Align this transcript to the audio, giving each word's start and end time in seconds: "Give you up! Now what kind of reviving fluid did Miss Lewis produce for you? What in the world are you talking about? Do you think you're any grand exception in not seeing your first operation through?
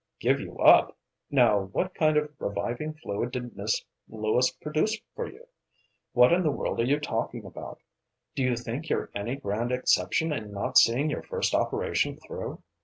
"Give 0.19 0.39
you 0.39 0.57
up! 0.57 0.97
Now 1.29 1.65
what 1.65 1.93
kind 1.93 2.17
of 2.17 2.33
reviving 2.39 2.95
fluid 2.95 3.29
did 3.33 3.55
Miss 3.55 3.85
Lewis 4.09 4.49
produce 4.49 4.97
for 5.15 5.29
you? 5.31 5.45
What 6.13 6.33
in 6.33 6.41
the 6.41 6.49
world 6.49 6.79
are 6.79 6.83
you 6.85 6.99
talking 6.99 7.45
about? 7.45 7.79
Do 8.33 8.41
you 8.41 8.55
think 8.57 8.89
you're 8.89 9.11
any 9.13 9.35
grand 9.35 9.71
exception 9.71 10.33
in 10.33 10.51
not 10.51 10.79
seeing 10.79 11.11
your 11.11 11.21
first 11.21 11.53
operation 11.53 12.17
through? 12.17 12.63